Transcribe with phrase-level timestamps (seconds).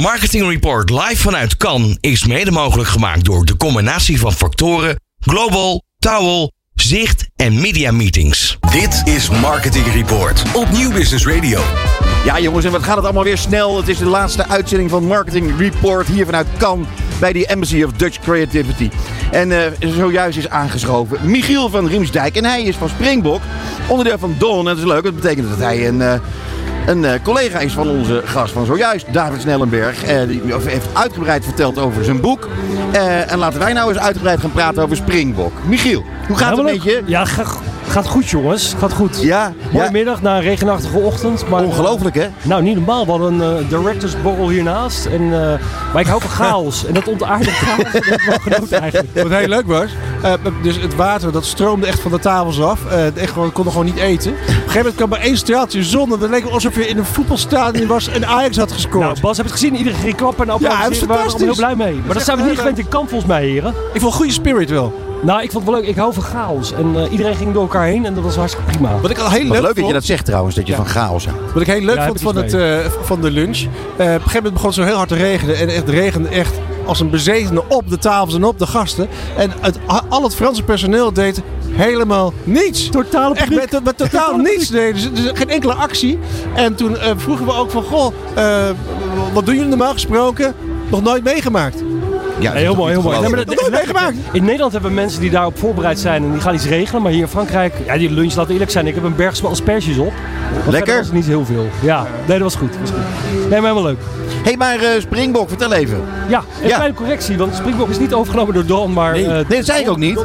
[0.00, 5.82] Marketing Report live vanuit Cannes is mede mogelijk gemaakt door de combinatie van factoren Global,
[5.98, 8.58] Towel, Zicht en Media Meetings.
[8.70, 11.60] Dit is Marketing Report op Nieuw Business Radio.
[12.24, 13.76] Ja jongens, en wat gaat het allemaal weer snel.
[13.76, 16.86] Het is de laatste uitzending van Marketing Report hier vanuit Cannes
[17.20, 18.90] bij de Embassy of Dutch Creativity.
[19.30, 23.40] En uh, zojuist is aangeschoven Michiel van Riemsdijk en hij is van Springbok,
[23.88, 24.58] onderdeel van Don.
[24.58, 26.00] En dat is leuk, dat betekent dat hij een...
[26.00, 26.14] Uh,
[26.86, 30.10] een uh, collega is van onze gast van zojuist, David Snellenberg.
[30.10, 32.48] Uh, die heeft uitgebreid verteld over zijn boek.
[32.94, 35.52] Uh, en laten wij nou eens uitgebreid gaan praten over Springbok.
[35.66, 37.02] Michiel, hoe gaat Ja, het met je?
[37.06, 37.44] Ja, ga-
[37.88, 38.74] gaat goed jongens.
[38.78, 39.22] Gaat goed.
[39.22, 39.90] Ja, Mooie ja.
[39.90, 41.48] middag na een regenachtige ochtend.
[41.48, 42.26] Maar, Ongelooflijk hè?
[42.42, 43.04] Nou, niet normaal.
[43.04, 45.06] We hadden een uh, directorsborrel hiernaast.
[45.06, 45.30] En, uh,
[45.92, 46.86] maar ik hou van chaos.
[46.86, 47.82] En dat ontaardigt chaos.
[47.82, 49.08] Dat heb ik wel genoten eigenlijk.
[49.28, 49.90] Wat heel leuk was,
[50.24, 52.80] uh, dus het water dat stroomde echt van de tafels af.
[52.86, 54.32] Uh, echt gewoon, we konden gewoon niet eten.
[54.32, 56.12] Op een gegeven moment kwam er één straaltje zon.
[56.12, 59.04] En het leek alsof je in een voetbalstadion was en Ajax had gescoord.
[59.04, 59.76] Nou, Bas, heb je het gezien?
[59.76, 62.00] Iedereen ging klappen en Ja, het is We waren er allemaal heel blij mee.
[62.04, 63.70] Maar dat zijn we niet gewend in kamp volgens mij, heren.
[63.92, 65.04] Ik vond een goede spirit wel.
[65.22, 65.90] Nou, ik vond het wel leuk.
[65.90, 66.72] Ik hou van chaos.
[66.72, 69.00] En uh, iedereen ging door elkaar heen en dat was hartstikke prima.
[69.00, 70.86] Wat ik al heel Wat leuk, leuk dat je dat zegt trouwens, dat je van
[70.86, 71.52] chaos houdt.
[71.52, 73.58] Wat ik heel leuk Ja, vond van, het, uh, van de lunch.
[73.58, 75.56] Uh, op een gegeven moment begon het zo heel hard te regenen.
[75.56, 76.54] En het regende echt
[76.86, 79.08] als een bezetene op de tafels en op de gasten.
[79.36, 82.88] En het, al het Franse personeel deed helemaal niets.
[82.88, 85.12] Totale Echt met, met totaal niets deden ze.
[85.12, 86.18] Dus geen enkele actie.
[86.54, 88.64] En toen uh, vroegen we ook van, goh, uh,
[89.32, 90.54] wat doen jullie normaal gesproken?
[90.90, 91.82] Nog nooit meegemaakt.
[92.38, 93.44] Ja, heel mooi, heel mooi.
[93.70, 94.16] Meegemaakt.
[94.32, 97.02] In Nederland hebben we mensen die daarop voorbereid zijn en die gaan iets regelen.
[97.02, 98.86] Maar hier in Frankrijk, ja, die lunch, laten we eerlijk zijn.
[98.86, 100.12] Ik heb een berg asperges op.
[100.68, 100.96] Lekker.
[100.96, 101.66] Dat was niet heel veel.
[101.80, 102.72] Ja, nee, dat was goed.
[102.72, 103.40] Dat was goed.
[103.40, 103.98] Nee, maar helemaal leuk.
[104.46, 106.00] Hé, hey, maar uh, Springbok, vertel even.
[106.28, 106.74] Ja, een Ja.
[106.74, 109.12] kleine correctie, want Springbok is niet overgenomen door Don, maar...
[109.12, 110.24] Nee, eh, nee dat zei ik ook niet.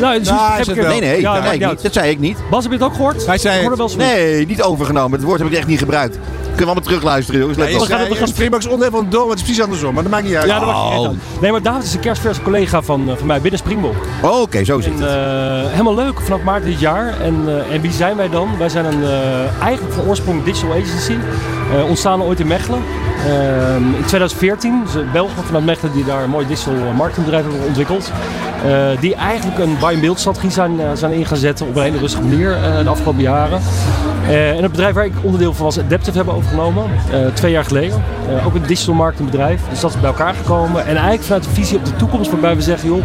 [0.00, 0.76] Nou, dus Nou, heb het.
[0.76, 2.38] Nee, nee, Ja, ik niet dat zei ik niet.
[2.50, 3.26] Bas, heb je het ook gehoord?
[3.26, 3.76] Hij zei het.
[3.76, 5.18] wel Nee, niet overgenomen.
[5.18, 6.18] Het woord heb ik echt niet gebruikt.
[6.40, 7.58] Kunnen we allemaal terugluisteren, jongens.
[7.58, 7.80] Let Ja, op.
[7.82, 9.94] gaan- we zei, gaan- Springbok is onderdeel van maar het is precies andersom.
[9.94, 10.46] Maar dat maakt niet uit.
[10.46, 11.08] Ja, dat Oh.
[11.08, 11.18] niet.
[11.40, 13.94] Nee, maar David is een kerstverse collega van, eh, van mij binnen Springbok.
[14.22, 15.08] Oh, Oké, zo zit En, het.
[15.10, 17.20] eh, helemaal leuk, vanaf maart dit jaar.
[17.20, 18.48] En, eh, en wie zijn wij dan?
[18.58, 21.14] Wij zijn een, eh, eigenlijk van oorsprong digital agency.
[21.76, 22.80] Eh, ontstaan ooit in Mechelen.
[23.26, 28.10] Eh, in 2014, dus Belgen vanuit Mechelen die daar een mooi digital marketingbedrijf hebben ontwikkeld.
[28.66, 31.98] Eh, die eigenlijk een buy-and-build strategie zijn, eh, zijn in gaan zetten op een hele
[31.98, 33.60] rustige manier eh, de afgelopen jaren.
[34.28, 36.84] Eh, en het bedrijf waar ik onderdeel van was, Adaptive, hebben overgenomen.
[37.34, 38.02] twee jaar geleden.
[38.46, 39.60] Ook een digital marketingbedrijf.
[39.70, 40.80] Dus dat is bij elkaar gekomen.
[40.80, 43.02] En eigenlijk vanuit de visie op de toekomst waarbij we zeggen, joh,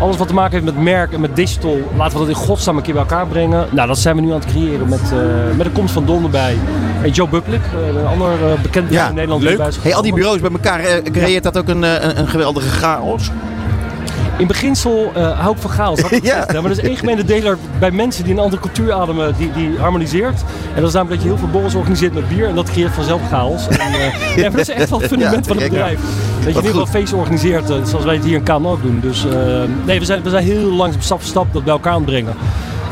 [0.00, 2.76] alles wat te maken heeft met merk en met digital, laten we dat in godsnaam
[2.76, 3.66] een keer bij elkaar brengen.
[3.70, 5.12] Nou, dat zijn we nu aan het creëren met,
[5.56, 6.56] met de komst van Don erbij.
[7.02, 7.60] En Joe Bucklick,
[7.98, 8.30] een ander
[8.62, 9.42] bekend Ja, in Nederland.
[9.42, 9.60] leuk.
[9.82, 10.80] Hey, al die bureaus bij elkaar,
[11.12, 13.30] creëert dat ook een, een, een geweldige chaos?
[14.38, 16.00] In beginsel uh, hou ik van chaos.
[16.22, 16.46] Ja.
[16.46, 19.78] Maar er is één gemene deler bij mensen die een andere cultuur ademen, die, die
[19.78, 20.40] harmoniseert.
[20.74, 22.92] En dat is namelijk dat je heel veel borrels organiseert met bier en dat creëert
[22.92, 23.68] vanzelf chaos.
[23.68, 26.00] En, uh, ja, maar dat is echt wel het fundament Ja, van het bedrijf.
[26.44, 26.90] Dat je weer wel goed.
[26.90, 29.00] feesten organiseert, uh, zoals wij het hier in Kaan ook doen.
[29.00, 29.32] Dus uh,
[29.84, 32.10] nee, we zijn, we zijn heel langzaam stap voor stap dat bij elkaar aan het
[32.10, 32.34] brengen.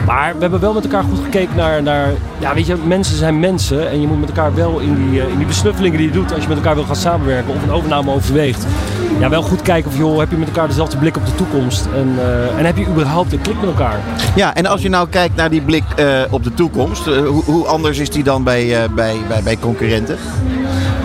[0.06, 3.40] Maar we hebben wel met elkaar goed gekeken naar, naar ja, weet je, mensen zijn
[3.40, 6.12] mensen en je moet met elkaar wel in die, uh, in die besnuffelingen die je
[6.12, 8.66] doet als je met elkaar wil gaan samenwerken of een overname overweegt.
[9.18, 11.86] Ja, wel goed kijken of joh, heb je met elkaar dezelfde blik op de toekomst
[11.94, 14.00] en, uh, en heb je überhaupt een klik met elkaar?
[14.34, 17.66] Ja, en als je nou kijkt naar die blik uh, op de toekomst, hoe, hoe,
[17.66, 20.18] anders is die dan bij, bij, bij, bij concurrenten?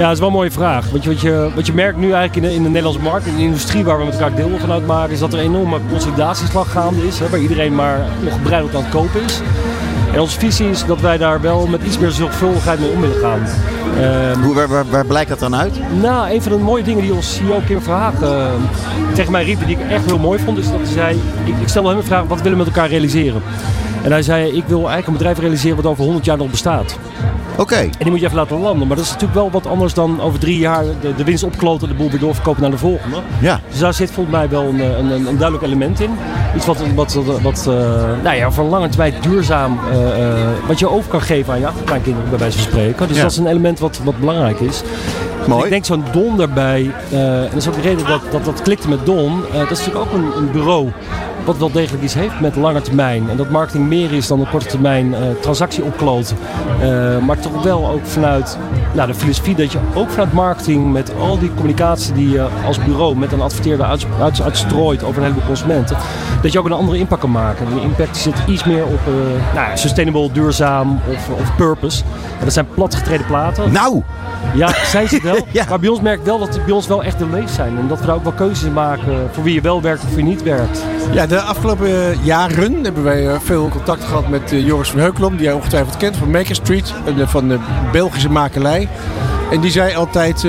[0.01, 0.89] Ja, dat is wel een mooie vraag.
[0.89, 3.25] Wat je, wat je, wat je merkt nu eigenlijk in de, in de Nederlandse markt,
[3.25, 5.79] in de industrie waar we met elkaar deel van uitmaken, is dat er een enorme
[5.89, 7.19] consolidatieslag gaande is.
[7.19, 9.41] Hè, waar iedereen maar nog gebreideld aan het kopen is.
[10.13, 13.19] En onze visie is dat wij daar wel met iets meer zorgvuldigheid mee om willen
[13.19, 13.39] gaan.
[14.33, 15.79] Um, Hoe, waar, waar, waar, blijkt dat dan uit?
[16.01, 19.59] Nou, een van de mooie dingen die ons CEO Kim Verhagen uh, tegen mij riep,
[19.65, 22.05] die ik echt heel mooi vond, is dat hij zei, ik, ik stelde hem de
[22.05, 23.41] vraag, wat willen we met elkaar realiseren?
[24.03, 26.97] En hij zei, ik wil eigenlijk een bedrijf realiseren wat over 100 jaar nog bestaat.
[27.51, 27.61] Oké.
[27.61, 27.83] Okay.
[27.83, 28.87] En die moet je even laten landen.
[28.87, 31.87] Maar dat is natuurlijk wel wat anders dan over drie jaar de, de winst opkloten,
[31.87, 33.17] de boel weer doorverkopen naar de volgende.
[33.41, 33.59] Ja.
[33.69, 36.09] Dus daar zit volgens mij wel een, een, een duidelijk element in.
[36.55, 37.73] Iets wat, wat, wat uh,
[38.23, 42.29] nou ja, van lange termijn duurzaam, uh, wat je over kan geven aan je achterkleinkinderen,
[42.29, 43.07] bij wijze van spreken.
[43.07, 43.21] Dus ja.
[43.21, 44.81] dat is een element wat, wat belangrijk is.
[45.47, 45.55] Mooi.
[45.55, 48.61] Dus ik denk zo'n Don daarbij, en dat is ook de reden dat dat, dat
[48.61, 50.91] klikte met Don, dat is natuurlijk ook een, een bureau
[51.45, 53.29] wat wel degelijk iets heeft met lange termijn.
[53.29, 56.37] En dat marketing meer is dan een korte termijn uh, transactie opkloten.
[56.81, 58.57] Uh, maar toch wel ook vanuit
[58.93, 62.83] nou, de filosofie dat je ook vanuit marketing met al die communicatie die je als
[62.83, 65.97] bureau met een adverteerder uit, uit, uitstrooit over een heleboel consumenten,
[66.41, 67.65] dat je ook een andere impact kan maken.
[67.65, 72.03] En die impact zit iets meer op uh, nou, sustainable, duurzaam of, of purpose.
[72.39, 73.71] En dat zijn platgetreden platen.
[73.71, 74.03] Nou!
[74.53, 75.35] Ja, zijn ze wel.
[75.51, 75.65] ja.
[75.69, 77.77] Maar bij ons merkt wel dat het bij ons wel echt de leef zijn.
[77.77, 80.15] En dat we daar ook wel keuzes in maken voor wie je wel werkt of
[80.15, 80.83] wie niet werkt.
[81.11, 85.45] Ja, de afgelopen jaren hebben wij uh, veel contact gehad met Joris van Heukelom, die
[85.45, 86.93] jij ongetwijfeld kent van Maker Street,
[87.25, 87.59] van de
[87.91, 88.80] Belgische makelij.
[89.51, 90.45] En die zei altijd,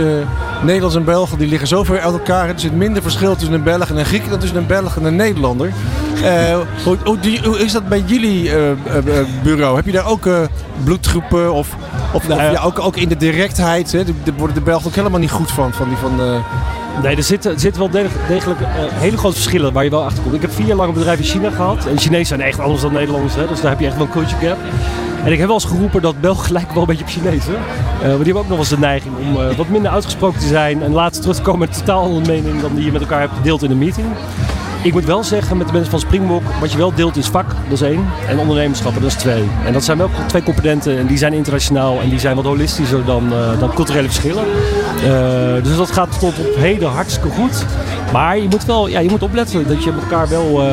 [0.62, 2.48] Nederlands en Belgen die liggen zo ver uit elkaar.
[2.48, 5.04] Er zit minder verschil tussen een Belg en een Griek dan tussen een Belg en
[5.04, 5.72] een Nederlander.
[6.24, 9.76] Eh, hoe, hoe, die- hoe is dat bij jullie eh, eh, eh, bureau?
[9.76, 10.38] Heb je daar ook eh,
[10.84, 11.68] bloedgroepen of,
[12.12, 12.62] of, Nou of ja.
[12.62, 13.92] ook, ook in de directheid?
[13.92, 14.04] Hè?
[14.04, 15.72] Daar worden de Belgen ook helemaal niet goed van.
[15.72, 16.34] van, die, van eh,
[17.02, 20.22] Nee, er zitten, zitten wel deg- degelijk eh, hele grote verschillen waar je wel achter
[20.22, 20.34] komt.
[20.34, 21.86] Ik heb vier jaar lang een bedrijf in China gehad.
[21.86, 23.46] En Chinezen zijn echt anders dan Nederlanders, hè?
[23.46, 24.56] dus daar heb je echt wel een culture gap.
[25.24, 27.54] En ik heb wel eens geroepen dat Belgen lijken wel een beetje op Chinezen.
[27.54, 27.60] Eh,
[28.00, 30.82] maar die hebben ook nog eens de neiging om eh, wat minder uitgesproken te zijn.
[30.82, 33.36] En later terug te komen met totaal andere mening dan die je met elkaar hebt
[33.36, 34.06] gedeeld in een meeting.
[34.82, 37.46] Ik moet wel zeggen, met de mensen van Springbok, wat je wel deelt is vak,
[37.48, 38.04] dat is één.
[38.28, 39.48] En ondernemerschap, dat is twee.
[39.64, 43.04] En dat zijn wel twee componenten en die zijn internationaal en die zijn wat holistischer
[43.04, 44.44] dan, eh, dan culturele verschillen.
[45.04, 47.64] Eh, dus dat gaat tot op heden hartstikke goed.
[48.12, 50.68] Maar je moet wel ja, je moet opletten dat je met elkaar wel eh,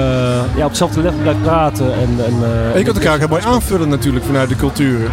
[0.55, 1.93] ja, op hetzelfde level blijft praten.
[1.93, 2.33] En, en,
[2.73, 5.11] en je kunt elkaar ook heel mooi aanvullen natuurlijk vanuit de culturen.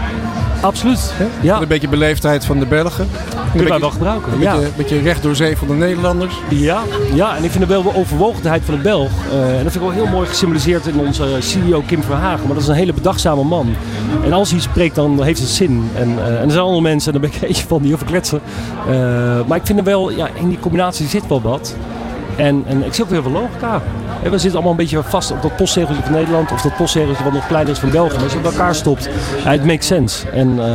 [0.60, 1.12] Absoluut.
[1.40, 3.08] Ja, Een beetje beleefdheid van de Belgen.
[3.50, 4.32] Kunnen wij wel gebruiken.
[4.32, 6.34] een beetje, beetje recht door zee van de Nederlanders.
[6.48, 6.80] Ja,
[7.14, 9.10] ja, en ik vind de wel overwogenheid van de Belg.
[9.32, 12.44] eh, en dat vind ik wel heel mooi gesymboliseerd in onze CEO Kim Verhagen.
[12.46, 13.74] Maar dat is een hele bedachtzame man.
[14.24, 15.90] En als hij spreekt, dan heeft het zin.
[15.94, 18.40] En, eh, en er zijn andere mensen, en daar ben ik eentje van, die heel.
[18.88, 18.94] Eh,
[19.46, 21.74] maar ik vind er wel, ja, in die combinatie zit wel wat.
[22.36, 23.82] En, en ik zie ook weer veel logica.
[24.22, 26.52] We zitten allemaal een beetje vast op dat postzegeltje van Nederland.
[26.52, 28.14] Of dat postzegeltje wat nog kleiner is van België.
[28.14, 29.08] Maar als je het elkaar stopt,
[29.44, 30.28] ja, het makes sense.
[30.28, 30.66] En eh,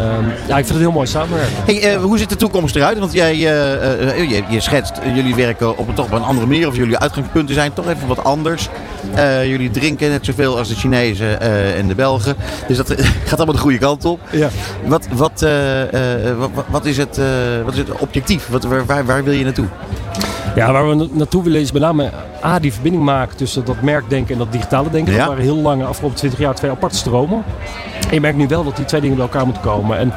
[0.47, 1.53] ja, ik vind het heel mooi samenwerken.
[1.65, 2.99] Hey, eh, hoe ziet de toekomst eruit?
[2.99, 6.67] Want jij, eh, je, je schetst, jullie werken op een, toch op een andere manier.
[6.67, 8.69] Of jullie uitgangspunten zijn toch even wat anders.
[9.43, 11.41] Jullie drinken net zoveel als de Chinezen
[11.75, 12.35] en de Belgen.
[12.67, 12.93] Dus dat
[13.25, 14.19] gaat allemaal de goede kant op.
[14.31, 14.49] Ja.
[14.85, 15.45] Wat, wat,
[16.37, 17.19] wat, wat is het,
[17.63, 18.47] wat is het objectief?
[18.47, 19.67] Wat, waar, waar, wil je naartoe?
[20.55, 22.11] Ja, waar we na- naartoe willen is met name
[22.43, 25.13] A, die verbinding maken tussen dat merkdenken en dat digitale denken.
[25.13, 25.19] Ja.
[25.19, 27.43] Dat waren heel lang, de afgelopen 20 jaar, twee aparte stromen.
[28.07, 29.97] En je merkt nu wel dat die twee dingen bij elkaar moeten komen.
[29.97, 30.13] En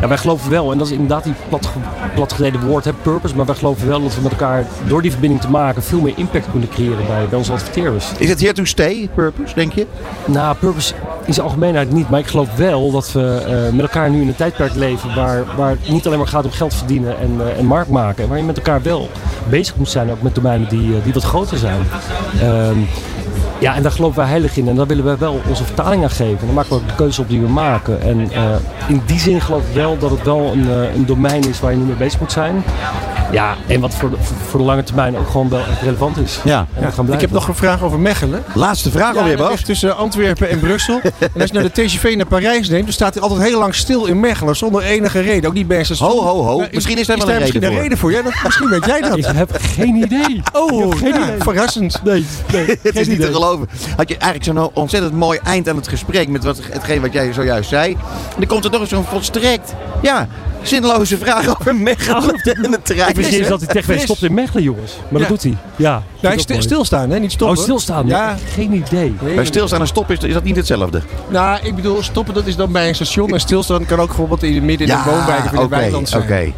[0.00, 1.68] ja, wij geloven wel, en dat is inderdaad die plat,
[2.14, 3.36] platgereden woord, hè, purpose.
[3.36, 6.12] Maar wij geloven wel dat we met elkaar, door die verbinding te maken, veel meer
[6.16, 8.12] impact kunnen creëren bij, bij onze adverteerders.
[8.18, 9.86] Is het here to stay, purpose, denk je?
[10.26, 10.94] Nou, purpose
[11.24, 12.10] in zijn algemeenheid niet.
[12.10, 15.44] Maar ik geloof wel dat we eh, met elkaar nu in een tijdperk leven waar,
[15.56, 18.22] waar het niet alleen maar gaat om geld verdienen en, eh, en markt maken.
[18.22, 19.08] En waar je met elkaar wel
[19.48, 21.80] bezig moet zijn, ook met domeinen die, eh, die wat groter zijn.
[22.40, 22.78] Ehm,
[23.58, 24.68] ja, en daar geloven wij heilig in.
[24.68, 26.38] En daar willen wij wel onze vertaling aan geven.
[26.40, 28.02] En dan maken we ook de keuze op die we maken.
[28.02, 28.42] En eh,
[28.88, 31.70] in die zin geloof ik wel dat het wel een, eh, een domein is waar
[31.70, 32.64] je nu mee bezig moet zijn.
[33.30, 34.16] Ja, en wat voor de,
[34.48, 36.40] voor de lange termijn ook gewoon wel echt relevant is.
[36.44, 36.66] Ja.
[37.10, 38.44] Ik heb nog een vraag over Mechelen.
[38.54, 39.50] Laatste vraag Ja, alweer, Bas.
[39.50, 41.00] ligt tussen Antwerpen en Brussel.
[41.02, 43.74] en als je nou de TGV naar Parijs neemt, dan staat hij altijd heel lang
[43.74, 44.56] stil in Mechelen.
[44.56, 45.48] Zonder enige reden.
[45.48, 45.86] Ook niet bij.
[45.98, 46.64] Ho, ho, ho.
[46.72, 48.12] Misschien is daar wel een misschien reden een reden voor.
[48.12, 49.16] Ja, dat, misschien weet jij dat.
[49.16, 50.42] Ik heb geen idee.
[50.52, 51.38] Oh, geen ja, idee.
[51.38, 52.00] verrassend.
[52.04, 52.66] Nee, nee.
[52.82, 53.68] Het is niet te geloven.
[53.96, 57.32] Had je eigenlijk zo'n ontzettend mooi eind aan het gesprek met wat, hetgeen wat jij
[57.32, 57.92] zojuist zei.
[57.92, 57.98] En
[58.38, 60.28] dan komt er nog eens zo'n volstrekt, ja,
[60.62, 63.08] zinloze vraag over Mechelen en de trein.
[63.08, 64.92] Ik vergis dat hij techwees stopt in Mechelen, jongens.
[65.08, 65.28] Maar Ja.
[65.28, 65.56] dat doet hij.
[65.76, 66.02] Ja.
[66.18, 66.62] Sti- ook mooi.
[66.62, 67.18] stilstaan, hè?
[67.18, 67.56] niet stoppen.
[67.56, 68.06] Oh, stilstaan.
[68.06, 68.36] Ja.
[68.54, 69.14] Geen idee.
[69.20, 71.02] Nee, Bij stilstaan en stoppen is, is dat niet hetzelfde.
[71.28, 73.32] Nou, ik bedoel, stoppen dat is dan bij een station.
[73.32, 76.22] En stilstaan kan ook bijvoorbeeld in, midden in de woonwijken of in de weiland zijn.
[76.22, 76.52] oké.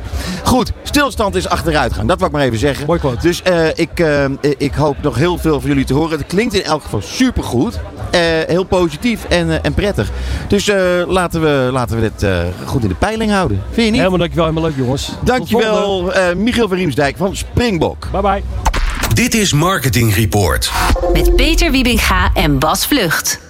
[0.44, 2.06] Goed, stilstand is achteruitgaan.
[2.06, 2.86] Dat wil ik maar even zeggen.
[2.86, 3.20] Mooi quote.
[3.20, 4.24] Dus eh, ik, eh,
[4.58, 6.18] ik hoop nog heel veel van jullie te horen.
[6.18, 7.80] Het klinkt in elk geval supergoed.
[8.10, 10.10] Eh heel positief en, en prettig.
[10.48, 10.76] Dus eh,
[11.06, 13.62] laten, we, laten we dit eh, goed in de peiling houden.
[13.70, 13.98] Vind je niet?
[13.98, 14.46] Helemaal dankjewel.
[14.46, 15.12] Helemaal leuk, jongens.
[15.24, 18.08] Dankjewel, eh Michiel van Riemsdijk van Springbok.
[18.12, 18.42] Bye bye.
[19.14, 20.72] Dit is Marketing Report.
[21.12, 23.40] Met Peter Wiebinga en Bas Vlucht.